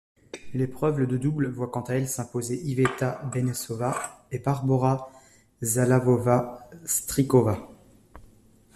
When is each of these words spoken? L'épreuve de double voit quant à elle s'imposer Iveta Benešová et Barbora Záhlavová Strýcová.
L'épreuve 0.55 1.05
de 1.05 1.15
double 1.15 1.47
voit 1.49 1.67
quant 1.69 1.83
à 1.83 1.93
elle 1.93 2.07
s'imposer 2.07 2.57
Iveta 2.63 3.21
Benešová 3.31 4.25
et 4.31 4.39
Barbora 4.39 5.11
Záhlavová 5.61 6.67
Strýcová. 6.85 7.69